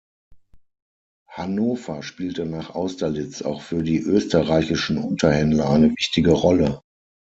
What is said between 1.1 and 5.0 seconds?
Hannover spielte nach Austerlitz auch für die österreichischen